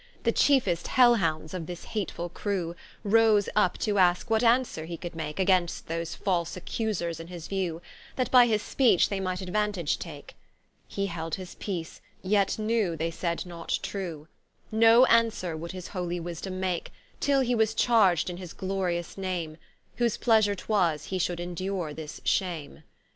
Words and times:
The 0.23 0.31
chiefest 0.31 0.87
Hel 0.87 1.13
hounds 1.17 1.53
of 1.53 1.67
this 1.67 1.85
hatefull 1.93 2.29
crew, 2.33 2.75
Rose 3.03 3.47
vp 3.55 3.77
to 3.81 3.99
aske 3.99 4.31
what 4.31 4.43
answere 4.43 4.85
he 4.85 4.97
could 4.97 5.13
make, 5.13 5.39
Against 5.39 5.85
those 5.85 6.15
false 6.15 6.57
accusers 6.57 7.19
in 7.19 7.27
his 7.27 7.45
view; 7.47 7.83
That 8.15 8.31
by 8.31 8.47
his 8.47 8.63
speech, 8.63 9.09
they 9.09 9.19
might 9.19 9.41
aduantage 9.41 9.99
take: 9.99 10.33
He 10.87 11.05
held 11.05 11.35
his 11.35 11.53
peace, 11.53 12.01
yet 12.23 12.57
knew 12.57 12.95
they 12.95 13.11
said 13.11 13.45
not 13.45 13.77
true, 13.83 14.27
No 14.71 15.05
answere 15.05 15.55
would 15.55 15.71
his 15.71 15.89
holy 15.89 16.19
wisdome 16.19 16.59
make, 16.59 16.91
Till 17.19 17.41
he 17.41 17.53
was 17.53 17.75
charged 17.75 18.27
in 18.27 18.37
his 18.37 18.53
glorious 18.53 19.19
name, 19.19 19.57
Whose 19.97 20.17
pleasure 20.17 20.55
'twas 20.55 21.05
he 21.13 21.19
should 21.19 21.39
endure 21.39 21.93
this 21.93 22.21
shame. 22.25 22.81